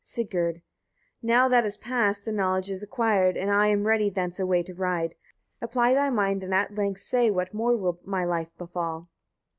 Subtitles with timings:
[0.03, 0.55] Sigurd.
[0.55, 0.61] 18.
[1.21, 4.73] Now that is past, the knowledge is acquired, and I am ready thence away to
[4.73, 5.13] ride.
[5.61, 9.09] Apply thy mind, and at length say what more will my life befall.